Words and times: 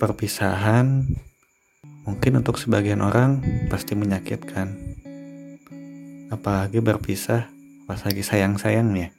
Perpisahan 0.00 1.04
mungkin 2.08 2.40
untuk 2.40 2.56
sebagian 2.56 3.04
orang 3.04 3.44
pasti 3.68 3.92
menyakitkan. 3.92 4.72
Apalagi 6.32 6.80
berpisah 6.80 7.52
pas 7.84 8.00
lagi 8.00 8.24
sayang-sayangnya. 8.24 9.12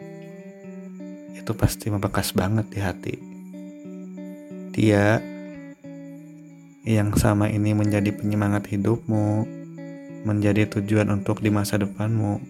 Itu 1.38 1.54
pasti 1.54 1.94
membekas 1.94 2.34
banget 2.34 2.66
di 2.74 2.80
hati. 2.82 3.16
Dia 4.74 5.22
yang 6.82 7.14
sama 7.14 7.54
ini 7.54 7.78
menjadi 7.78 8.10
penyemangat 8.10 8.66
hidupmu, 8.74 9.46
menjadi 10.26 10.66
tujuan 10.66 11.14
untuk 11.14 11.46
di 11.46 11.54
masa 11.54 11.78
depanmu. 11.78 12.42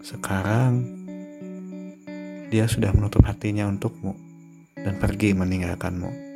Sekarang 0.00 0.80
dia 2.48 2.64
sudah 2.64 2.88
menutup 2.96 3.20
hatinya 3.28 3.68
untukmu 3.68 4.16
dan 4.80 4.96
pergi 4.96 5.36
meninggalkanmu. 5.36 6.27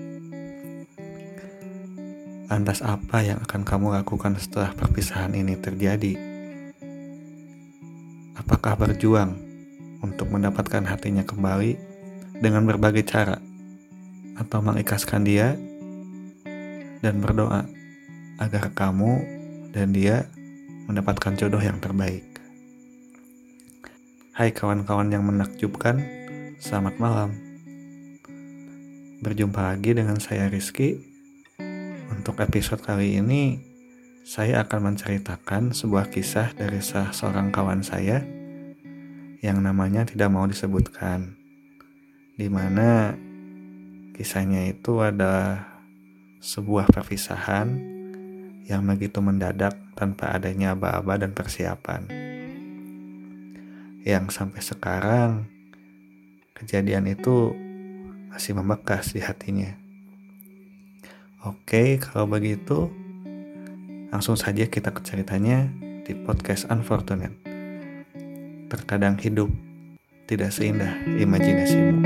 Lantas 2.53 2.85
apa 2.85 3.25
yang 3.25 3.41
akan 3.49 3.65
kamu 3.65 3.97
lakukan 3.97 4.37
setelah 4.37 4.77
perpisahan 4.77 5.33
ini 5.33 5.57
terjadi? 5.57 6.21
Apakah 8.37 8.77
berjuang 8.77 9.41
untuk 10.05 10.29
mendapatkan 10.29 10.85
hatinya 10.85 11.25
kembali 11.25 11.81
dengan 12.45 12.69
berbagai 12.69 13.09
cara? 13.09 13.41
Atau 14.37 14.61
mengikhlaskan 14.61 15.25
dia 15.25 15.57
dan 17.01 17.25
berdoa 17.25 17.65
agar 18.37 18.69
kamu 18.77 19.25
dan 19.73 19.97
dia 19.97 20.29
mendapatkan 20.93 21.33
jodoh 21.41 21.65
yang 21.65 21.81
terbaik? 21.81 22.29
Hai 24.37 24.53
kawan-kawan 24.53 25.09
yang 25.09 25.25
menakjubkan, 25.25 26.05
selamat 26.61 27.01
malam. 27.01 27.33
Berjumpa 29.25 29.73
lagi 29.73 29.97
dengan 29.97 30.21
saya 30.21 30.53
Rizky 30.53 31.12
untuk 32.23 32.39
episode 32.39 32.79
kali 32.79 33.19
ini, 33.19 33.59
saya 34.23 34.63
akan 34.63 34.95
menceritakan 34.95 35.75
sebuah 35.75 36.07
kisah 36.07 36.55
dari 36.55 36.79
salah 36.79 37.11
seorang 37.11 37.51
kawan 37.51 37.83
saya 37.83 38.23
yang 39.43 39.59
namanya 39.59 40.07
tidak 40.07 40.31
mau 40.31 40.47
disebutkan. 40.47 41.35
Di 42.39 42.47
mana 42.47 43.19
kisahnya 44.15 44.71
itu 44.71 45.03
adalah 45.03 45.67
sebuah 46.39 46.95
perpisahan 46.95 47.75
yang 48.71 48.87
begitu 48.87 49.19
mendadak 49.19 49.75
tanpa 49.99 50.39
adanya 50.39 50.79
aba-aba 50.79 51.27
dan 51.27 51.35
persiapan. 51.35 52.07
Yang 54.07 54.31
sampai 54.31 54.63
sekarang 54.63 55.31
kejadian 56.55 57.11
itu 57.11 57.51
masih 58.31 58.55
membekas 58.55 59.11
di 59.11 59.19
hatinya. 59.19 59.82
Oke, 61.43 61.99
kalau 61.99 62.31
begitu 62.31 62.87
langsung 64.15 64.39
saja 64.39 64.63
kita 64.71 64.95
ke 64.95 65.03
ceritanya 65.03 65.67
di 66.07 66.15
podcast 66.15 66.71
Unfortunate. 66.71 67.35
Terkadang 68.71 69.19
hidup 69.19 69.51
tidak 70.31 70.55
seindah 70.55 71.03
imajinasimu. 71.19 71.99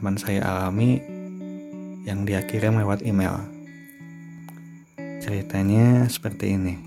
Teman 0.00 0.16
saya 0.16 0.40
alami 0.48 0.96
yang 2.08 2.24
dia 2.24 2.40
kirim 2.48 2.80
lewat 2.80 3.04
email. 3.04 3.36
Ceritanya 5.20 6.08
seperti 6.08 6.56
ini. 6.56 6.80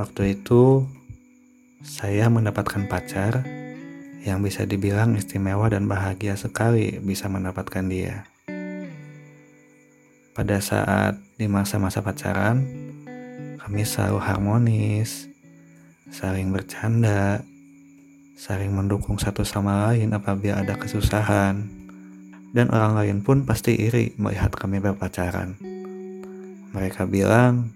Waktu 0.00 0.40
itu 0.40 0.88
saya 1.84 2.32
mendapatkan 2.32 2.88
pacar 2.88 3.44
yang 4.24 4.40
bisa 4.40 4.64
dibilang 4.64 5.12
istimewa 5.12 5.68
dan 5.68 5.84
bahagia 5.84 6.40
sekali 6.40 6.96
bisa 7.04 7.28
mendapatkan 7.28 7.84
dia. 7.84 8.24
Pada 10.32 10.56
saat 10.64 11.20
di 11.36 11.52
masa-masa 11.52 12.00
pacaran, 12.00 12.64
kami 13.60 13.84
selalu 13.84 14.24
harmonis, 14.24 15.28
saling 16.08 16.48
bercanda, 16.48 17.44
saling 18.38 18.70
mendukung 18.70 19.18
satu 19.18 19.42
sama 19.42 19.90
lain 19.90 20.14
apabila 20.14 20.62
ada 20.62 20.78
kesusahan, 20.78 21.66
dan 22.54 22.70
orang 22.70 22.94
lain 22.94 23.18
pun 23.26 23.42
pasti 23.42 23.74
iri 23.74 24.14
melihat 24.14 24.54
kami 24.54 24.78
berpacaran. 24.78 25.58
Mereka 26.70 27.10
bilang 27.10 27.74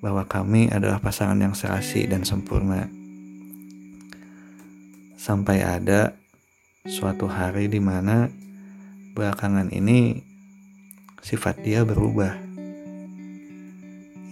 bahwa 0.00 0.24
kami 0.24 0.72
adalah 0.72 1.04
pasangan 1.04 1.36
yang 1.36 1.52
serasi 1.52 2.08
dan 2.08 2.24
sempurna. 2.24 2.88
Sampai 5.20 5.60
ada 5.60 6.16
suatu 6.88 7.28
hari 7.28 7.68
di 7.68 7.76
mana 7.76 8.32
belakangan 9.12 9.68
ini 9.68 10.24
sifat 11.20 11.60
dia 11.60 11.84
berubah. 11.84 12.40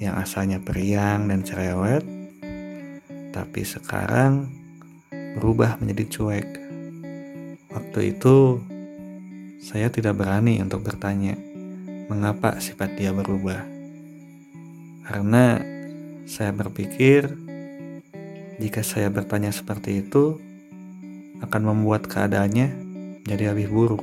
Yang 0.01 0.15
asalnya 0.25 0.65
periang 0.65 1.29
dan 1.29 1.45
cerewet, 1.45 2.09
tapi 3.37 3.69
sekarang 3.69 4.58
berubah 5.39 5.79
menjadi 5.79 6.05
cuek. 6.11 6.49
Waktu 7.71 7.99
itu 8.13 8.59
saya 9.63 9.87
tidak 9.91 10.19
berani 10.19 10.59
untuk 10.59 10.83
bertanya 10.83 11.39
mengapa 12.11 12.59
sifat 12.59 12.99
dia 12.99 13.15
berubah. 13.15 13.63
Karena 15.07 15.63
saya 16.29 16.51
berpikir 16.53 17.31
jika 18.59 18.83
saya 18.83 19.09
bertanya 19.09 19.55
seperti 19.55 20.03
itu 20.03 20.43
akan 21.39 21.63
membuat 21.75 22.11
keadaannya 22.11 22.69
jadi 23.23 23.55
lebih 23.55 23.71
buruk. 23.71 24.03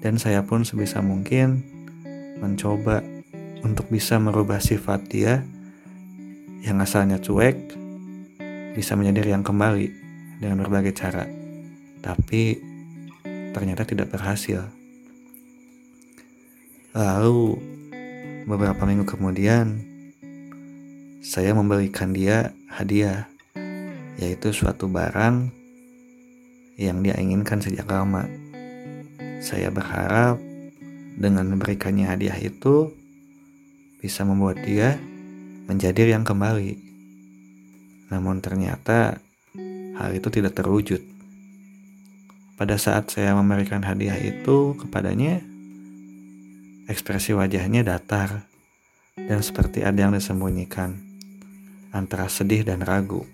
Dan 0.00 0.16
saya 0.16 0.40
pun 0.46 0.64
sebisa 0.64 1.02
mungkin 1.04 1.60
mencoba 2.40 3.02
untuk 3.66 3.90
bisa 3.90 4.16
merubah 4.22 4.62
sifat 4.62 5.00
dia 5.10 5.42
yang 6.62 6.78
asalnya 6.78 7.18
cuek 7.18 7.74
bisa 8.78 8.92
menjadi 8.94 9.32
riang 9.32 9.42
kembali 9.42 10.05
dengan 10.40 10.62
berbagai 10.64 10.92
cara. 10.96 11.24
Tapi 12.04 12.60
ternyata 13.56 13.88
tidak 13.88 14.12
berhasil. 14.12 14.68
Lalu 16.96 17.60
beberapa 18.48 18.84
minggu 18.88 19.04
kemudian 19.04 19.80
saya 21.20 21.52
memberikan 21.52 22.14
dia 22.14 22.54
hadiah 22.70 23.28
yaitu 24.16 24.54
suatu 24.54 24.88
barang 24.88 25.52
yang 26.80 27.00
dia 27.04 27.16
inginkan 27.16 27.60
sejak 27.60 27.88
lama. 27.88 28.28
Saya 29.40 29.68
berharap 29.68 30.40
dengan 31.16 31.48
memberikannya 31.52 32.08
hadiah 32.08 32.36
itu 32.36 32.92
bisa 34.00 34.24
membuat 34.24 34.60
dia 34.64 35.00
menjadi 35.66 36.16
yang 36.16 36.22
kembali. 36.22 36.78
Namun 38.12 38.38
ternyata 38.38 39.18
hal 39.96 40.12
itu 40.12 40.28
tidak 40.28 40.52
terwujud. 40.52 41.00
Pada 42.56 42.80
saat 42.80 43.12
saya 43.12 43.36
memberikan 43.36 43.84
hadiah 43.84 44.16
itu 44.16 44.76
kepadanya, 44.80 45.44
ekspresi 46.88 47.36
wajahnya 47.36 47.84
datar 47.84 48.48
dan 49.16 49.40
seperti 49.44 49.84
ada 49.84 50.08
yang 50.08 50.12
disembunyikan 50.16 50.96
antara 51.92 52.28
sedih 52.28 52.64
dan 52.64 52.80
ragu. 52.84 53.24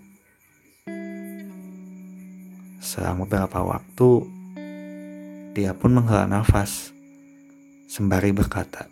Selama 2.83 3.23
beberapa 3.23 3.63
waktu, 3.63 4.09
dia 5.55 5.71
pun 5.71 5.95
menghela 5.95 6.27
nafas 6.27 6.91
sembari 7.87 8.35
berkata, 8.35 8.91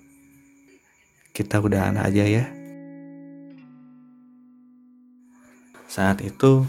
"Kita 1.36 1.60
udahan 1.60 2.00
aja 2.00 2.24
ya." 2.24 2.46
Saat 5.92 6.24
itu, 6.24 6.64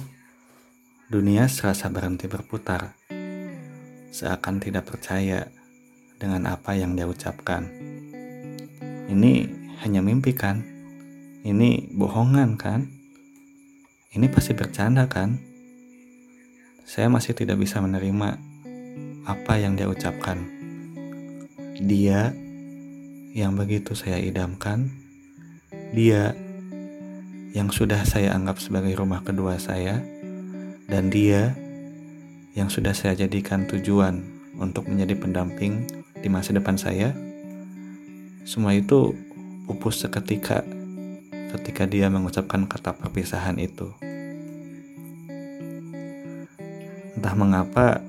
dunia 1.13 1.45
serasa 1.45 1.93
berhenti 1.93 2.25
berputar, 2.25 2.97
seakan 4.09 4.65
tidak 4.65 4.89
percaya 4.89 5.45
dengan 6.17 6.49
apa 6.49 6.73
yang 6.73 6.97
dia 6.97 7.05
ucapkan. 7.05 7.69
Ini 9.13 9.33
hanya 9.85 10.01
mimpi 10.01 10.33
kan? 10.33 10.65
Ini 11.45 11.93
bohongan 11.93 12.57
kan? 12.57 12.89
Ini 14.17 14.25
pasti 14.33 14.57
bercanda 14.57 15.05
kan? 15.05 15.37
Saya 16.89 17.13
masih 17.13 17.37
tidak 17.37 17.61
bisa 17.61 17.85
menerima 17.85 18.41
apa 19.29 19.61
yang 19.61 19.77
dia 19.77 19.93
ucapkan. 19.93 20.41
Dia 21.77 22.33
yang 23.37 23.53
begitu 23.53 23.93
saya 23.93 24.17
idamkan, 24.17 24.89
dia 25.93 26.33
yang 27.53 27.69
sudah 27.69 28.01
saya 28.09 28.33
anggap 28.33 28.65
sebagai 28.65 28.97
rumah 28.97 29.21
kedua 29.21 29.61
saya, 29.61 30.01
dan 30.93 31.09
dia 31.09 31.57
yang 32.53 32.69
sudah 32.69 32.93
saya 32.93 33.17
jadikan 33.17 33.65
tujuan 33.65 34.21
untuk 34.61 34.93
menjadi 34.93 35.17
pendamping 35.17 35.89
di 36.21 36.29
masa 36.29 36.53
depan 36.53 36.77
saya, 36.77 37.17
semua 38.45 38.77
itu 38.77 39.17
pupus 39.65 40.05
seketika 40.05 40.61
ketika 41.57 41.89
dia 41.89 42.13
mengucapkan 42.13 42.69
kata 42.69 42.93
perpisahan 42.93 43.57
itu. 43.57 43.89
Entah 47.17 47.37
mengapa, 47.41 48.05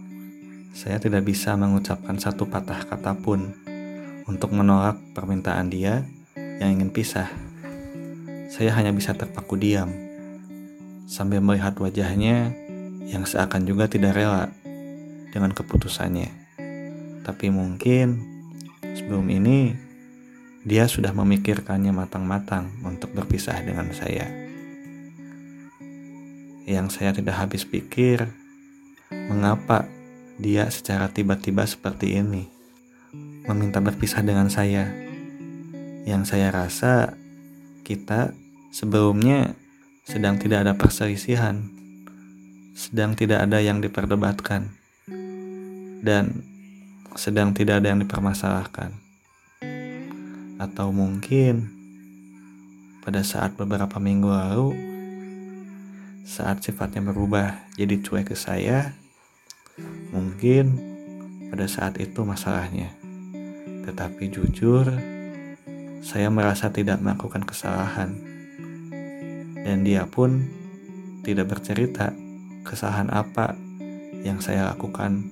saya 0.76 1.00
tidak 1.00 1.24
bisa 1.24 1.56
mengucapkan 1.56 2.20
satu 2.20 2.52
patah 2.52 2.84
kata 2.84 3.16
pun 3.16 3.56
untuk 4.28 4.52
menolak 4.52 5.00
permintaan 5.16 5.72
dia 5.72 6.04
yang 6.36 6.76
ingin 6.76 6.92
pisah. 6.92 7.32
Saya 8.52 8.76
hanya 8.76 8.92
bisa 8.92 9.16
terpaku 9.16 9.56
diam 9.56 9.88
sambil 11.08 11.40
melihat 11.44 11.76
wajahnya 11.80 12.63
yang 13.10 13.28
seakan 13.28 13.68
juga 13.68 13.92
tidak 13.92 14.16
rela 14.16 14.52
dengan 15.34 15.52
keputusannya. 15.52 16.30
Tapi 17.24 17.48
mungkin 17.50 18.22
sebelum 18.94 19.26
ini 19.34 19.74
dia 20.64 20.88
sudah 20.88 21.12
memikirkannya 21.12 21.92
matang-matang 21.92 22.72
untuk 22.86 23.12
berpisah 23.12 23.60
dengan 23.66 23.92
saya. 23.92 24.32
Yang 26.64 26.88
saya 26.96 27.12
tidak 27.12 27.36
habis 27.36 27.68
pikir, 27.68 28.32
mengapa 29.12 29.90
dia 30.40 30.72
secara 30.72 31.12
tiba-tiba 31.12 31.68
seperti 31.68 32.16
ini 32.16 32.48
meminta 33.44 33.84
berpisah 33.84 34.24
dengan 34.24 34.48
saya. 34.48 34.88
Yang 36.08 36.36
saya 36.36 36.48
rasa 36.52 37.16
kita 37.84 38.32
sebelumnya 38.72 39.56
sedang 40.08 40.40
tidak 40.40 40.64
ada 40.68 40.74
perselisihan 40.76 41.83
sedang 42.94 43.18
tidak 43.18 43.50
ada 43.50 43.58
yang 43.58 43.82
diperdebatkan 43.82 44.70
dan 46.06 46.46
sedang 47.18 47.50
tidak 47.50 47.82
ada 47.82 47.90
yang 47.90 48.06
dipermasalahkan. 48.06 48.94
Atau 50.62 50.94
mungkin 50.94 51.74
pada 53.02 53.26
saat 53.26 53.58
beberapa 53.58 53.98
minggu 53.98 54.30
lalu 54.30 54.78
saat 56.22 56.62
sifatnya 56.62 57.10
berubah 57.10 57.66
jadi 57.74 57.98
cuek 57.98 58.30
ke 58.30 58.38
saya, 58.38 58.94
mungkin 60.14 60.78
pada 61.50 61.66
saat 61.66 61.98
itu 61.98 62.22
masalahnya. 62.22 62.94
Tetapi 63.90 64.30
jujur, 64.30 64.86
saya 66.06 66.30
merasa 66.30 66.70
tidak 66.70 67.02
melakukan 67.02 67.42
kesalahan. 67.42 68.14
Dan 69.66 69.82
dia 69.82 70.06
pun 70.06 70.46
tidak 71.26 71.58
bercerita 71.58 72.14
kesalahan 72.64 73.12
apa 73.12 73.54
yang 74.24 74.40
saya 74.40 74.72
lakukan 74.72 75.28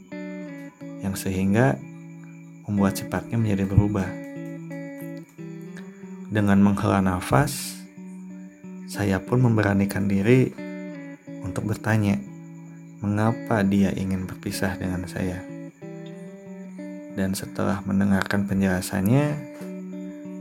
yang 1.01 1.15
sehingga 1.15 1.79
membuat 2.67 2.99
sifatnya 2.99 3.39
menjadi 3.39 3.65
berubah. 3.65 4.07
Dengan 6.31 6.63
menghela 6.63 7.03
nafas, 7.03 7.81
saya 8.87 9.19
pun 9.19 9.43
memberanikan 9.43 10.07
diri 10.07 10.51
untuk 11.43 11.71
bertanya, 11.71 12.19
mengapa 13.03 13.63
dia 13.67 13.91
ingin 13.91 14.27
berpisah 14.29 14.77
dengan 14.79 15.03
saya. 15.09 15.43
Dan 17.11 17.35
setelah 17.35 17.83
mendengarkan 17.83 18.47
penjelasannya, 18.47 19.25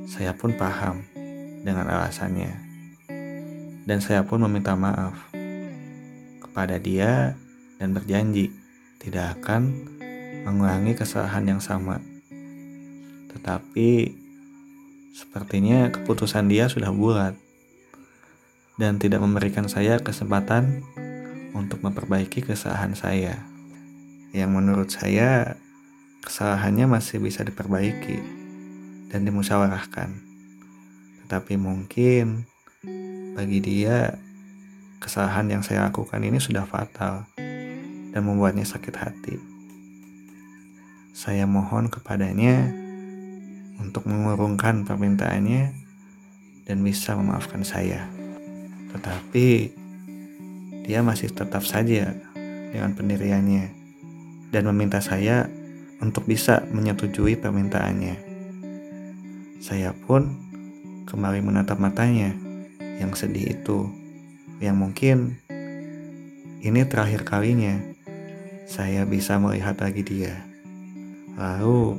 saya 0.07 0.31
pun 0.39 0.55
paham 0.55 1.03
dengan 1.67 1.91
alasannya. 1.91 2.55
Dan 3.83 3.99
saya 3.99 4.23
pun 4.23 4.47
meminta 4.47 4.79
maaf 4.79 5.30
kepada 6.61 6.77
dia 6.77 7.41
dan 7.81 7.97
berjanji 7.97 8.53
tidak 9.01 9.41
akan 9.41 9.73
mengulangi 10.45 10.93
kesalahan 10.93 11.57
yang 11.57 11.57
sama. 11.57 12.05
Tetapi 13.33 14.13
sepertinya 15.17 15.89
keputusan 15.89 16.53
dia 16.53 16.69
sudah 16.69 16.93
bulat 16.93 17.33
dan 18.77 19.01
tidak 19.01 19.25
memberikan 19.25 19.73
saya 19.73 20.05
kesempatan 20.05 20.85
untuk 21.57 21.81
memperbaiki 21.81 22.45
kesalahan 22.45 22.93
saya. 22.93 23.41
Yang 24.37 24.51
menurut 24.53 24.93
saya 24.93 25.57
kesalahannya 26.21 26.93
masih 26.93 27.25
bisa 27.25 27.41
diperbaiki 27.41 28.21
dan 29.09 29.25
dimusyawarahkan. 29.25 30.13
Tetapi 31.25 31.57
mungkin 31.57 32.45
bagi 33.33 33.65
dia 33.65 34.21
kesalahan 35.01 35.49
yang 35.49 35.63
saya 35.65 35.89
lakukan 35.89 36.21
ini 36.21 36.37
sudah 36.37 36.69
fatal 36.69 37.25
dan 38.13 38.21
membuatnya 38.21 38.69
sakit 38.69 38.95
hati. 39.01 39.35
Saya 41.17 41.49
mohon 41.49 41.89
kepadanya 41.89 42.69
untuk 43.81 44.05
mengurungkan 44.05 44.85
permintaannya 44.85 45.73
dan 46.69 46.79
bisa 46.85 47.17
memaafkan 47.17 47.65
saya. 47.65 48.07
Tetapi 48.93 49.49
dia 50.85 51.01
masih 51.01 51.33
tetap 51.33 51.65
saja 51.65 52.13
dengan 52.71 52.93
pendiriannya 52.95 53.73
dan 54.53 54.63
meminta 54.69 55.01
saya 55.01 55.49
untuk 55.99 56.29
bisa 56.29 56.63
menyetujui 56.71 57.41
permintaannya. 57.41 58.17
Saya 59.61 59.93
pun 59.93 60.35
kembali 61.09 61.41
menatap 61.43 61.77
matanya 61.81 62.33
yang 63.01 63.13
sedih 63.17 63.57
itu 63.57 64.00
yang 64.61 64.77
mungkin 64.77 65.41
ini 66.61 66.85
terakhir 66.85 67.25
kalinya 67.25 67.81
saya 68.69 69.09
bisa 69.09 69.41
melihat 69.41 69.81
lagi 69.81 70.05
dia. 70.05 70.45
Lalu 71.35 71.97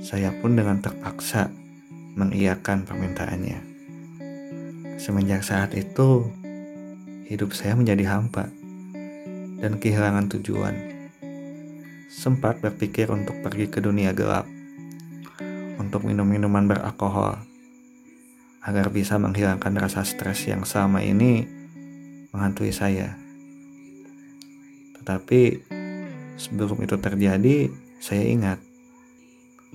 saya 0.00 0.32
pun 0.40 0.56
dengan 0.56 0.80
terpaksa 0.80 1.52
mengiyakan 2.16 2.88
permintaannya. 2.88 3.60
Semenjak 4.96 5.44
saat 5.44 5.76
itu, 5.76 6.32
hidup 7.28 7.52
saya 7.52 7.76
menjadi 7.76 8.16
hampa 8.16 8.48
dan 9.60 9.76
kehilangan 9.76 10.32
tujuan. 10.32 10.74
Sempat 12.08 12.64
berpikir 12.64 13.12
untuk 13.12 13.36
pergi 13.44 13.68
ke 13.68 13.84
dunia 13.84 14.16
gelap, 14.16 14.48
untuk 15.76 16.08
minum 16.08 16.24
minuman 16.24 16.64
beralkohol, 16.64 17.49
agar 18.60 18.92
bisa 18.92 19.16
menghilangkan 19.16 19.72
rasa 19.80 20.04
stres 20.04 20.44
yang 20.44 20.68
sama 20.68 21.00
ini 21.00 21.48
menghantui 22.30 22.70
saya. 22.70 23.16
Tetapi 25.00 25.64
sebelum 26.36 26.80
itu 26.84 26.96
terjadi, 27.00 27.72
saya 28.00 28.24
ingat 28.24 28.58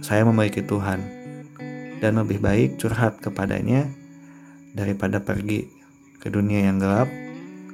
saya 0.04 0.28
memiliki 0.28 0.60
Tuhan 0.60 1.00
dan 2.04 2.20
lebih 2.20 2.44
baik 2.44 2.76
curhat 2.76 3.24
kepadanya 3.24 3.88
daripada 4.76 5.24
pergi 5.24 5.72
ke 6.20 6.28
dunia 6.28 6.68
yang 6.68 6.82
gelap 6.82 7.08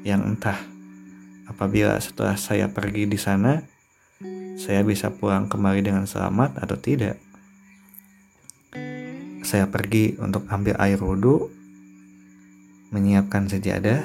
yang 0.06 0.22
entah 0.22 0.60
apabila 1.50 1.98
setelah 1.98 2.38
saya 2.38 2.70
pergi 2.70 3.10
di 3.10 3.18
sana 3.18 3.66
saya 4.62 4.86
bisa 4.86 5.10
pulang 5.10 5.50
kembali 5.50 5.82
dengan 5.82 6.06
selamat 6.06 6.62
atau 6.62 6.78
tidak 6.78 7.18
saya 9.52 9.68
pergi 9.68 10.16
untuk 10.16 10.48
ambil 10.48 10.80
air 10.80 10.96
wudhu, 10.96 11.52
menyiapkan 12.96 13.52
sejadah, 13.52 14.00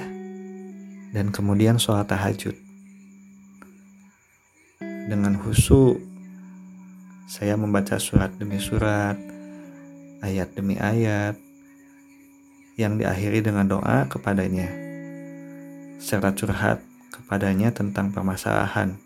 dan 1.15 1.31
kemudian 1.31 1.79
sholat 1.79 2.11
tahajud. 2.11 2.59
Dengan 4.83 5.39
husu, 5.39 6.03
saya 7.31 7.55
membaca 7.55 7.95
surat 8.03 8.35
demi 8.43 8.59
surat, 8.59 9.15
ayat 10.19 10.51
demi 10.59 10.75
ayat, 10.83 11.39
yang 12.75 12.99
diakhiri 12.99 13.39
dengan 13.39 13.71
doa 13.71 14.11
kepadanya, 14.11 14.67
serta 16.03 16.35
curhat 16.35 16.83
kepadanya 17.15 17.71
tentang 17.71 18.11
permasalahan 18.11 18.99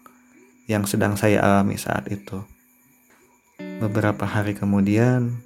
yang 0.64 0.88
sedang 0.88 1.20
saya 1.20 1.44
alami 1.44 1.76
saat 1.76 2.08
itu. 2.08 2.40
Beberapa 3.60 4.24
hari 4.24 4.56
kemudian, 4.56 5.44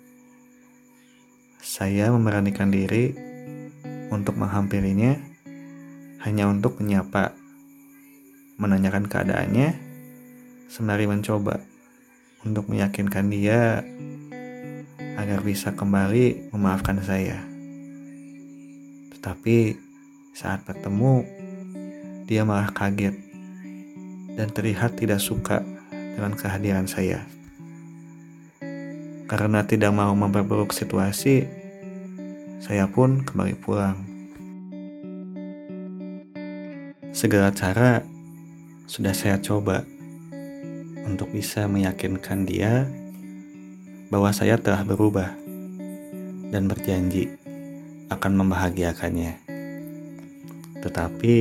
saya 1.64 2.12
memberanikan 2.12 2.68
diri 2.68 3.16
untuk 4.12 4.36
menghampirinya 4.36 5.16
hanya 6.20 6.44
untuk 6.44 6.76
menyapa, 6.76 7.32
menanyakan 8.60 9.08
keadaannya, 9.08 9.72
sembari 10.68 11.08
mencoba 11.08 11.64
untuk 12.44 12.68
meyakinkan 12.68 13.32
dia 13.32 13.80
agar 15.16 15.40
bisa 15.40 15.72
kembali 15.72 16.52
memaafkan 16.52 17.00
saya. 17.00 17.40
Tetapi 19.16 19.80
saat 20.36 20.68
bertemu, 20.68 21.24
dia 22.28 22.44
malah 22.44 22.68
kaget 22.76 23.16
dan 24.36 24.52
terlihat 24.52 25.00
tidak 25.00 25.24
suka 25.24 25.64
dengan 25.88 26.36
kehadiran 26.36 26.84
saya. 26.84 27.24
Karena 29.24 29.64
tidak 29.64 29.92
mau 29.96 30.12
memperburuk 30.12 30.76
situasi, 30.76 31.48
saya 32.60 32.84
pun 32.88 33.24
kembali 33.24 33.54
pulang. 33.60 33.96
Segala 37.14 37.48
cara 37.52 38.04
sudah 38.84 39.16
saya 39.16 39.40
coba 39.40 39.86
untuk 41.04 41.32
bisa 41.32 41.64
meyakinkan 41.68 42.44
dia 42.44 42.88
bahwa 44.12 44.28
saya 44.32 44.60
telah 44.60 44.84
berubah 44.84 45.32
dan 46.52 46.68
berjanji 46.68 47.32
akan 48.12 48.32
membahagiakannya. 48.44 49.40
Tetapi 50.84 51.34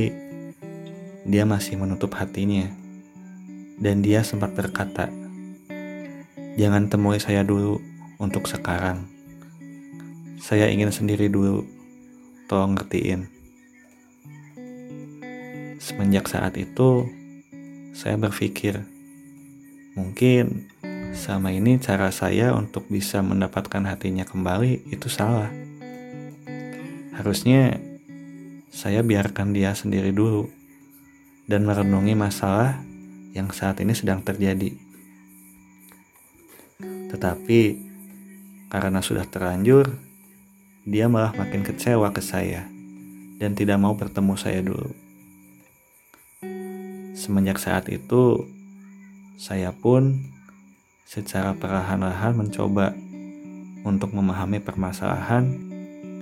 dia 1.24 1.44
masih 1.44 1.80
menutup 1.80 2.16
hatinya 2.16 2.68
dan 3.80 4.04
dia 4.04 4.20
sempat 4.24 4.52
berkata, 4.52 5.23
"Jangan 6.54 6.90
temui 6.90 7.18
saya 7.18 7.42
dulu 7.42 7.78
untuk 8.18 8.46
sekarang. 8.46 9.06
Saya 10.38 10.70
ingin 10.70 10.94
sendiri 10.94 11.26
dulu. 11.30 11.66
Tolong 12.46 12.78
ngertiin." 12.78 13.30
Semenjak 15.80 16.30
saat 16.32 16.56
itu, 16.56 17.08
saya 17.92 18.16
berpikir, 18.16 18.82
mungkin 19.94 20.66
sama 21.14 21.54
ini 21.54 21.78
cara 21.78 22.10
saya 22.10 22.50
untuk 22.56 22.90
bisa 22.90 23.22
mendapatkan 23.22 23.86
hatinya 23.86 24.26
kembali 24.26 24.90
itu 24.90 25.06
salah. 25.06 25.52
Harusnya 27.14 27.78
saya 28.74 29.06
biarkan 29.06 29.54
dia 29.54 29.70
sendiri 29.78 30.10
dulu 30.10 30.50
dan 31.46 31.62
merenungi 31.62 32.18
masalah 32.18 32.82
yang 33.30 33.54
saat 33.54 33.78
ini 33.78 33.94
sedang 33.94 34.26
terjadi. 34.26 34.83
Tetapi 37.14 37.78
karena 38.66 38.98
sudah 38.98 39.22
terlanjur, 39.22 39.86
dia 40.82 41.06
malah 41.06 41.30
makin 41.38 41.62
kecewa 41.62 42.10
ke 42.10 42.18
saya 42.18 42.66
dan 43.38 43.54
tidak 43.54 43.78
mau 43.78 43.94
bertemu 43.94 44.34
saya 44.34 44.66
dulu. 44.66 44.90
Semenjak 47.14 47.62
saat 47.62 47.86
itu, 47.86 48.50
saya 49.38 49.70
pun 49.70 50.26
secara 51.06 51.54
perlahan-lahan 51.54 52.34
mencoba 52.34 52.90
untuk 53.86 54.10
memahami 54.10 54.58
permasalahan 54.58 55.46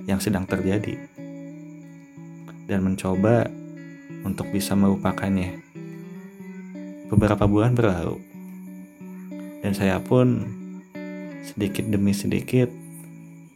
yang 0.05 0.21
sedang 0.21 0.45
terjadi 0.45 1.09
dan 2.69 2.85
mencoba 2.85 3.49
untuk 4.21 4.45
bisa 4.53 4.77
melupakannya. 4.77 5.57
Beberapa 7.09 7.49
bulan 7.49 7.73
berlalu, 7.73 8.21
dan 9.65 9.73
saya 9.73 9.97
pun 9.97 10.62
sedikit 11.43 11.83
demi 11.91 12.15
sedikit 12.15 12.71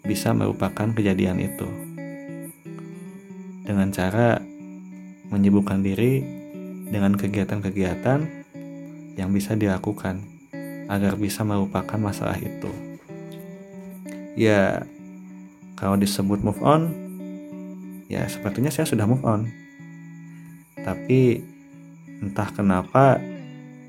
bisa 0.03 0.35
melupakan 0.35 0.91
kejadian 0.91 1.39
itu 1.39 1.67
dengan 3.67 3.91
cara 3.91 4.39
menyibukkan 5.27 5.83
diri 5.83 6.23
dengan 6.87 7.19
kegiatan-kegiatan 7.19 8.19
yang 9.19 9.29
bisa 9.35 9.59
dilakukan 9.59 10.23
agar 10.87 11.19
bisa 11.19 11.43
melupakan 11.43 11.99
masalah 11.99 12.39
itu. 12.39 12.71
Ya, 14.39 14.87
kalau 15.75 15.99
disebut 15.99 16.39
move 16.39 16.63
on, 16.63 16.95
ya 18.07 18.23
sepertinya 18.31 18.71
saya 18.71 18.87
sudah 18.87 19.03
move 19.03 19.25
on. 19.27 19.51
Tapi 20.79 21.43
entah 22.23 22.47
kenapa 22.55 23.19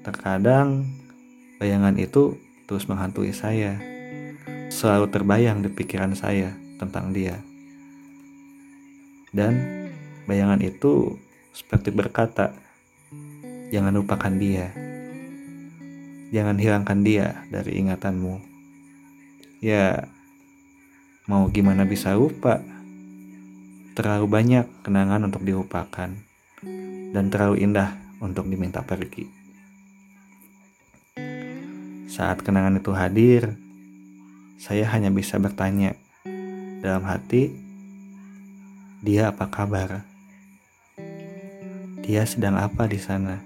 terkadang 0.02 0.90
bayangan 1.62 1.94
itu 2.02 2.34
terus 2.68 2.84
menghantui 2.84 3.32
saya. 3.32 3.80
Selalu 4.68 5.08
terbayang 5.08 5.64
di 5.64 5.72
pikiran 5.72 6.12
saya 6.12 6.52
tentang 6.76 7.16
dia. 7.16 7.40
Dan 9.32 9.56
bayangan 10.28 10.60
itu 10.60 11.16
seperti 11.56 11.88
berkata, 11.88 12.52
Jangan 13.68 13.92
lupakan 14.00 14.32
dia. 14.36 14.72
Jangan 16.32 16.56
hilangkan 16.56 17.04
dia 17.04 17.44
dari 17.52 17.80
ingatanmu. 17.80 18.40
Ya, 19.60 20.08
mau 21.28 21.48
gimana 21.52 21.84
bisa 21.84 22.16
lupa? 22.16 22.64
Terlalu 23.92 24.24
banyak 24.24 24.64
kenangan 24.84 25.28
untuk 25.28 25.44
dilupakan 25.44 26.16
dan 27.12 27.24
terlalu 27.28 27.60
indah 27.64 27.96
untuk 28.24 28.48
diminta 28.48 28.80
pergi. 28.80 29.47
Saat 32.18 32.42
kenangan 32.42 32.82
itu 32.82 32.90
hadir, 32.90 33.54
saya 34.58 34.90
hanya 34.90 35.06
bisa 35.06 35.38
bertanya 35.38 35.94
dalam 36.82 37.06
hati, 37.06 37.54
dia 39.06 39.30
apa 39.30 39.46
kabar? 39.46 40.02
Dia 42.02 42.26
sedang 42.26 42.58
apa 42.58 42.90
di 42.90 42.98
sana? 42.98 43.38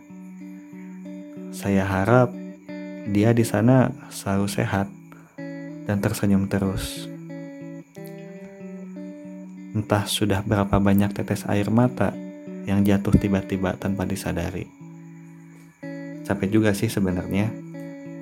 Saya 1.53 1.85
harap 1.85 2.33
dia 3.13 3.37
di 3.37 3.45
sana 3.45 3.93
selalu 4.09 4.49
sehat 4.49 4.89
dan 5.85 6.01
tersenyum 6.01 6.49
terus. 6.49 7.13
Entah 9.77 10.09
sudah 10.09 10.41
berapa 10.41 10.81
banyak 10.81 11.13
tetes 11.13 11.45
air 11.45 11.69
mata 11.69 12.17
yang 12.65 12.81
jatuh 12.89 13.13
tiba-tiba 13.21 13.77
tanpa 13.77 14.09
disadari. 14.09 14.65
Capek 16.25 16.49
juga 16.49 16.73
sih 16.73 16.89
sebenarnya 16.89 17.62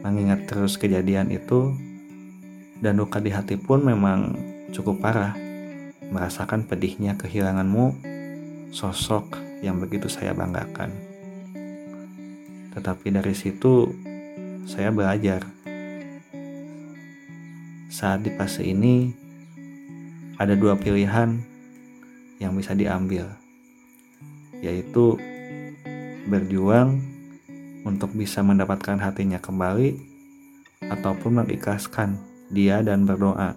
mengingat 0.01 0.49
terus 0.49 0.81
kejadian 0.81 1.29
itu 1.29 1.77
dan 2.81 2.97
luka 2.97 3.21
di 3.21 3.29
hati 3.29 3.61
pun 3.61 3.85
memang 3.85 4.37
cukup 4.73 5.01
parah. 5.05 5.37
Merasakan 6.11 6.67
pedihnya 6.67 7.15
kehilanganmu, 7.15 7.95
sosok 8.75 9.39
yang 9.63 9.79
begitu 9.79 10.11
saya 10.11 10.35
banggakan. 10.35 10.91
Tetapi 12.75 13.07
dari 13.15 13.35
situ 13.37 13.95
saya 14.67 14.91
belajar. 14.91 15.47
Saat 17.91 18.25
di 18.25 18.31
fase 18.35 18.65
ini 18.65 19.13
ada 20.41 20.57
dua 20.57 20.79
pilihan 20.79 21.37
yang 22.41 22.57
bisa 22.57 22.73
diambil, 22.73 23.29
yaitu 24.65 25.21
berjuang 26.25 27.10
untuk 27.85 28.13
bisa 28.13 28.45
mendapatkan 28.45 29.01
hatinya 29.01 29.41
kembali 29.41 29.97
ataupun 30.89 31.45
mengikhlaskan 31.45 32.17
dia 32.51 32.83
dan 32.83 33.07
berdoa 33.07 33.55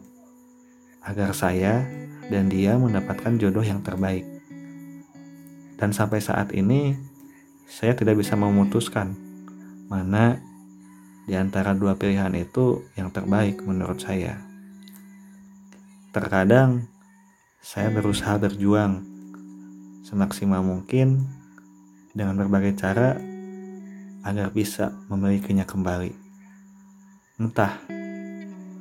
agar 1.04 1.36
saya 1.36 1.84
dan 2.32 2.48
dia 2.48 2.80
mendapatkan 2.80 3.36
jodoh 3.36 3.64
yang 3.64 3.84
terbaik. 3.84 4.24
Dan 5.76 5.92
sampai 5.92 6.24
saat 6.24 6.56
ini 6.56 6.96
saya 7.68 7.98
tidak 7.98 8.22
bisa 8.22 8.40
memutuskan 8.40 9.18
mana 9.92 10.40
di 11.28 11.36
antara 11.36 11.76
dua 11.76 11.96
pilihan 11.96 12.32
itu 12.36 12.84
yang 12.96 13.12
terbaik 13.12 13.60
menurut 13.64 14.00
saya. 14.00 14.40
Terkadang 16.14 16.88
saya 17.64 17.90
berusaha 17.90 18.38
berjuang 18.38 19.02
semaksimal 20.06 20.62
mungkin 20.62 21.26
dengan 22.14 22.38
berbagai 22.38 22.78
cara 22.78 23.18
agar 24.24 24.50
bisa 24.50 24.96
memilikinya 25.12 25.68
kembali. 25.68 26.16
Entah 27.38 27.80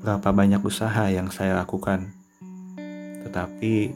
berapa 0.02 0.30
banyak 0.30 0.62
usaha 0.62 1.10
yang 1.10 1.30
saya 1.34 1.58
lakukan, 1.58 2.14
tetapi 3.26 3.94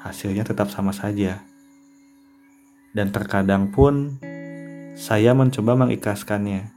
hasilnya 0.00 0.48
tetap 0.48 0.72
sama 0.72 0.96
saja 0.96 1.44
dan 2.96 3.12
terkadang 3.14 3.70
pun 3.70 4.18
saya 4.98 5.36
mencoba 5.36 5.78
mengikhlaskannya 5.78 6.72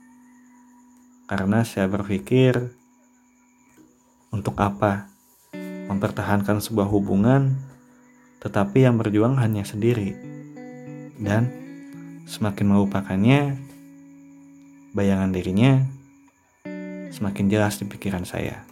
karena 1.26 1.66
saya 1.66 1.90
berpikir 1.90 2.76
untuk 4.30 4.60
apa 4.62 5.10
mempertahankan 5.90 6.62
sebuah 6.62 6.86
hubungan 6.92 7.58
tetapi 8.44 8.84
yang 8.86 9.00
berjuang 9.00 9.40
hanya 9.40 9.64
sendiri 9.64 10.14
dan 11.18 11.50
semakin 12.28 12.76
melupakannya 12.76 13.56
bayangan 14.94 15.34
dirinya 15.34 15.84
semakin 17.12 17.50
jelas 17.50 17.82
di 17.82 17.86
pikiran 17.90 18.24
saya 18.24 18.64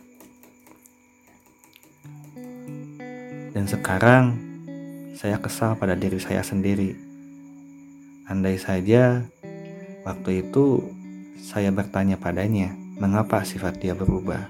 dan 3.51 3.65
sekarang 3.67 4.37
saya 5.17 5.41
kesal 5.41 5.75
pada 5.75 5.97
diri 5.97 6.17
saya 6.17 6.45
sendiri 6.45 7.11
Andai 8.31 8.55
saja 8.55 9.27
waktu 10.07 10.39
itu 10.39 10.79
saya 11.43 11.67
bertanya 11.67 12.15
padanya, 12.15 12.71
mengapa 12.95 13.43
sifat 13.43 13.83
dia 13.83 13.91
berubah. 13.91 14.47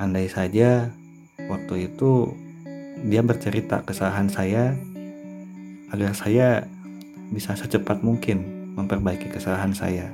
Andai 0.00 0.24
saja 0.32 0.88
waktu 1.36 1.92
itu 1.92 2.32
dia 3.04 3.20
bercerita 3.20 3.84
kesalahan 3.84 4.32
saya 4.32 4.72
agar 5.92 6.16
saya 6.16 6.64
bisa 7.28 7.52
secepat 7.60 8.00
mungkin 8.00 8.72
memperbaiki 8.72 9.28
kesalahan 9.28 9.76
saya. 9.76 10.08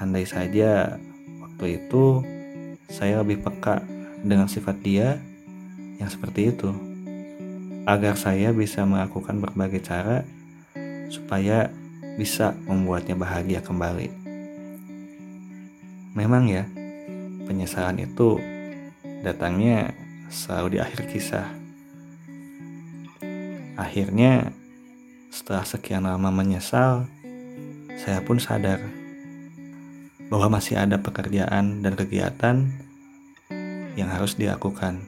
Andai 0.00 0.24
saja 0.24 0.96
waktu 1.44 1.76
itu 1.76 2.24
saya 2.88 3.20
lebih 3.20 3.44
peka 3.44 3.84
dengan 4.24 4.48
sifat 4.48 4.80
dia 4.80 5.20
yang 6.00 6.08
seperti 6.08 6.48
itu, 6.48 6.72
agar 7.84 8.16
saya 8.16 8.48
bisa 8.56 8.88
melakukan 8.88 9.44
berbagai 9.44 9.84
cara 9.84 10.24
supaya 11.12 11.68
bisa 12.16 12.56
membuatnya 12.64 13.12
bahagia 13.12 13.60
kembali. 13.60 14.08
Memang 16.16 16.48
ya, 16.48 16.64
penyesalan 17.44 18.00
itu 18.00 18.40
datangnya 19.20 19.92
selalu 20.32 20.74
di 20.74 20.78
akhir 20.80 21.12
kisah. 21.12 21.48
Akhirnya, 23.76 24.48
setelah 25.28 25.68
sekian 25.68 26.08
lama 26.08 26.32
menyesal, 26.32 27.04
saya 28.00 28.24
pun 28.24 28.40
sadar 28.40 28.80
bahwa 30.30 30.56
masih 30.56 30.78
ada 30.78 31.02
pekerjaan 31.02 31.82
dan 31.82 31.92
kegiatan 31.98 32.70
yang 33.98 34.08
harus 34.08 34.38
dilakukan 34.38 35.02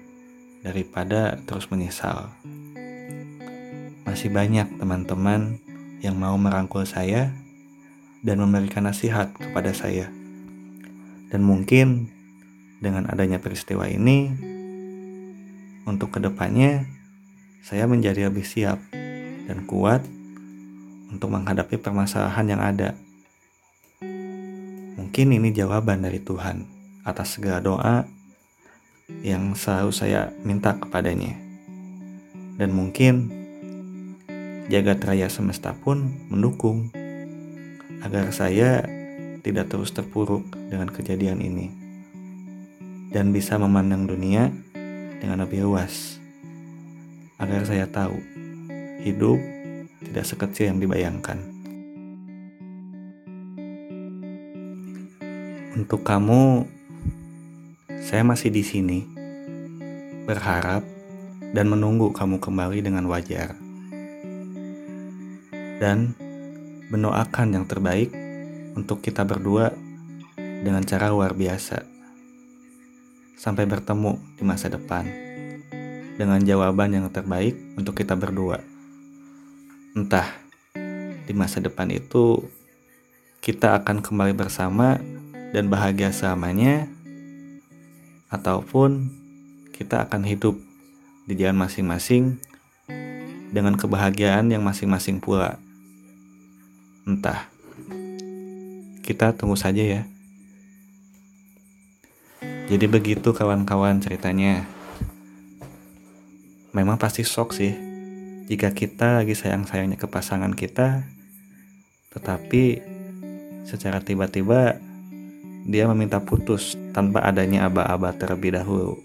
daripada 0.67 1.39
terus 1.47 1.71
menyesal. 1.71 2.35
Masih 4.03 4.29
banyak 4.35 4.83
teman-teman 4.83 5.63
yang 6.03 6.19
mau 6.19 6.35
merangkul 6.35 6.83
saya 6.83 7.31
dan 8.27 8.43
memberikan 8.43 8.87
nasihat 8.87 9.31
kepada 9.39 9.71
saya. 9.71 10.11
Dan 11.31 11.47
mungkin 11.47 12.11
dengan 12.83 13.07
adanya 13.07 13.39
peristiwa 13.39 13.87
ini, 13.87 14.31
untuk 15.87 16.15
ke 16.15 16.19
depannya 16.23 16.87
saya 17.63 17.87
menjadi 17.87 18.27
lebih 18.27 18.43
siap 18.43 18.79
dan 19.47 19.67
kuat 19.67 20.03
untuk 21.11 21.31
menghadapi 21.31 21.79
permasalahan 21.79 22.47
yang 22.47 22.63
ada. 22.63 22.99
Mungkin 24.97 25.33
ini 25.33 25.53
jawaban 25.57 26.05
dari 26.05 26.21
Tuhan 26.21 26.69
atas 27.03 27.39
segala 27.39 27.65
doa 27.65 27.97
yang 29.25 29.57
selalu 29.57 29.93
saya 29.93 30.33
minta 30.45 30.77
kepadanya. 30.77 31.37
Dan 32.57 32.77
mungkin 32.77 33.33
jagat 34.73 35.05
raya 35.05 35.29
semesta 35.29 35.75
pun 35.77 36.13
mendukung 36.33 36.89
agar 38.03 38.33
saya 38.33 38.85
tidak 39.43 39.69
terus 39.69 39.91
terpuruk 39.91 40.47
dengan 40.71 40.89
kejadian 40.89 41.43
ini 41.43 41.69
dan 43.13 43.35
bisa 43.35 43.61
memandang 43.61 44.09
dunia 44.09 44.49
dengan 45.21 45.45
lebih 45.45 45.69
luas 45.69 46.19
agar 47.37 47.67
saya 47.69 47.85
tahu 47.91 48.17
hidup 49.05 49.39
tidak 50.03 50.25
sekecil 50.25 50.73
yang 50.73 50.79
dibayangkan. 50.81 51.52
Untuk 55.73 56.05
kamu, 56.05 56.69
saya 58.05 58.21
masih 58.21 58.53
di 58.53 58.61
sini, 58.61 59.09
berharap 60.29 60.85
dan 61.57 61.65
menunggu 61.65 62.13
kamu 62.13 62.45
kembali 62.45 62.85
dengan 62.85 63.09
wajar, 63.09 63.57
dan 65.81 66.13
mendoakan 66.93 67.57
yang 67.57 67.65
terbaik 67.65 68.13
untuk 68.77 69.01
kita 69.01 69.25
berdua 69.25 69.73
dengan 70.37 70.85
cara 70.85 71.09
luar 71.09 71.33
biasa. 71.33 71.89
Sampai 73.41 73.65
bertemu 73.65 74.21
di 74.37 74.45
masa 74.45 74.69
depan 74.69 75.09
dengan 76.21 76.37
jawaban 76.45 77.01
yang 77.01 77.09
terbaik 77.09 77.57
untuk 77.81 77.97
kita 77.97 78.13
berdua. 78.13 78.61
Entah 79.97 80.37
di 81.25 81.33
masa 81.33 81.65
depan 81.65 81.89
itu 81.89 82.45
kita 83.41 83.81
akan 83.81 84.05
kembali 84.05 84.37
bersama 84.37 85.01
dan 85.53 85.69
bahagia 85.69 86.11
selamanya, 86.11 86.89
ataupun 88.33 89.13
kita 89.77 90.09
akan 90.09 90.25
hidup 90.25 90.57
di 91.29 91.37
jalan 91.37 91.61
masing-masing 91.61 92.41
dengan 93.53 93.77
kebahagiaan 93.77 94.49
yang 94.49 94.65
masing-masing 94.65 95.21
pula. 95.21 95.61
Entah, 97.05 97.53
kita 99.05 99.37
tunggu 99.37 99.61
saja 99.61 99.85
ya. 99.85 100.03
Jadi 102.73 102.89
begitu 102.89 103.37
kawan-kawan 103.37 104.01
ceritanya. 104.01 104.65
Memang 106.73 106.97
pasti 106.97 107.21
shock 107.21 107.53
sih 107.53 107.77
jika 108.49 108.73
kita 108.73 109.21
lagi 109.21 109.37
sayang-sayangnya 109.37 110.01
ke 110.01 110.09
pasangan 110.09 110.57
kita, 110.57 111.05
tetapi 112.17 112.81
secara 113.69 114.01
tiba-tiba 114.01 114.81
dia 115.63 115.87
meminta 115.87 116.19
putus 116.19 116.75
tanpa 116.91 117.23
adanya 117.23 117.71
aba-aba 117.71 118.15
terlebih 118.15 118.55
dahulu. 118.55 118.99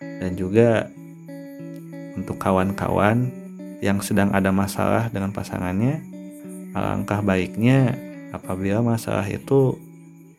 Dan 0.00 0.34
juga 0.34 0.90
untuk 2.14 2.38
kawan-kawan 2.38 3.30
yang 3.82 3.98
sedang 4.00 4.30
ada 4.32 4.54
masalah 4.54 5.10
dengan 5.10 5.34
pasangannya, 5.34 6.00
alangkah 6.72 7.20
baiknya 7.20 7.94
apabila 8.34 8.82
masalah 8.82 9.26
itu 9.28 9.78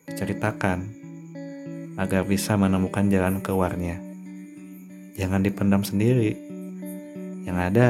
diceritakan 0.08 0.84
agar 1.96 2.28
bisa 2.28 2.56
menemukan 2.60 3.08
jalan 3.08 3.40
keluarnya. 3.40 4.00
Jangan 5.16 5.40
dipendam 5.40 5.80
sendiri. 5.80 6.36
Yang 7.48 7.58
ada, 7.72 7.88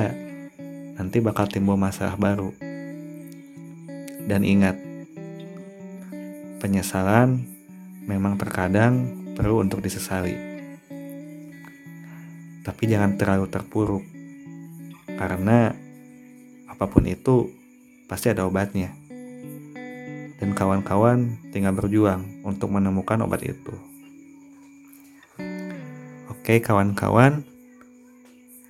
nanti 0.94 1.18
bakal 1.18 1.50
timbul 1.50 1.74
masalah 1.74 2.14
baru. 2.14 2.54
Dan 4.26 4.46
ingat, 4.46 4.78
penyesalan 6.56 7.44
memang 8.08 8.40
terkadang 8.40 9.26
perlu 9.36 9.60
untuk 9.60 9.84
disesali. 9.84 10.34
Tapi 12.64 12.82
jangan 12.90 13.14
terlalu 13.14 13.46
terpuruk, 13.46 14.04
karena 15.14 15.70
apa 16.66 16.84
pun 16.90 17.06
itu 17.06 17.52
pasti 18.10 18.32
ada 18.32 18.42
obatnya. 18.48 18.90
Dan 20.36 20.52
kawan-kawan 20.52 21.38
tinggal 21.54 21.72
berjuang 21.72 22.44
untuk 22.44 22.68
menemukan 22.74 23.22
obat 23.24 23.40
itu. 23.46 23.72
Oke 26.28 26.58
kawan-kawan, 26.58 27.46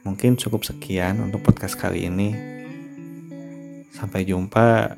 mungkin 0.07 0.39
cukup 0.39 0.63
sekian 0.63 1.25
untuk 1.25 1.43
podcast 1.43 1.75
kali 1.75 2.07
ini. 2.07 2.37
Sampai 3.91 4.29
jumpa 4.29 4.95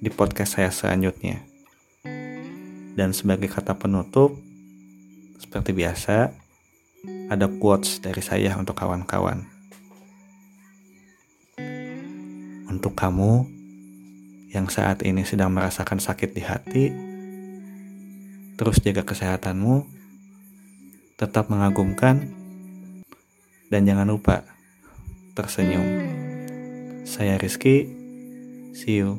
di 0.00 0.08
podcast 0.08 0.56
saya 0.56 0.72
selanjutnya. 0.72 1.51
Dan 2.92 3.16
sebagai 3.16 3.48
kata 3.48 3.72
penutup, 3.76 4.36
seperti 5.40 5.72
biasa, 5.72 6.32
ada 7.32 7.46
quotes 7.48 7.98
dari 8.04 8.20
saya 8.20 8.52
untuk 8.60 8.76
kawan-kawan. 8.76 9.48
Untuk 12.68 12.92
kamu 12.92 13.48
yang 14.52 14.68
saat 14.68 15.00
ini 15.02 15.24
sedang 15.24 15.52
merasakan 15.56 15.96
sakit 15.96 16.30
di 16.36 16.42
hati, 16.44 16.84
terus 18.60 18.78
jaga 18.84 19.02
kesehatanmu 19.02 19.88
tetap 21.16 21.48
mengagumkan, 21.48 22.28
dan 23.72 23.88
jangan 23.88 24.12
lupa 24.12 24.44
tersenyum. 25.32 25.88
Saya 27.08 27.40
Rizky, 27.40 27.88
see 28.76 29.00
you. 29.00 29.16